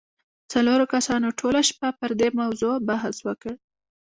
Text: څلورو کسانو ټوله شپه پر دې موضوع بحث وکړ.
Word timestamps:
څلورو 0.51 0.85
کسانو 0.93 1.27
ټوله 1.39 1.61
شپه 1.69 1.89
پر 1.99 2.11
دې 2.19 2.29
موضوع 2.39 2.75
بحث 2.89 3.15
وکړ. 3.27 3.53